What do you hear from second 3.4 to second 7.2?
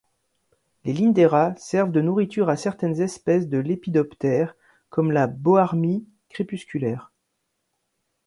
de lépidoptères comme la Boarmie crépusculaire.